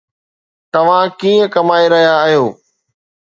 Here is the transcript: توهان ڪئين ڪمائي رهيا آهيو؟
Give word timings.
توهان 0.73 1.05
ڪئين 1.19 1.43
ڪمائي 1.55 1.85
رهيا 1.93 2.13
آهيو؟ 2.23 2.45